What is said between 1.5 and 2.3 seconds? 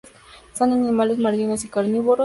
y carnívoros.